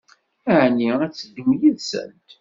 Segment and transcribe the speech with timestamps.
[0.61, 2.29] Ɛni ad teddum yid-sent?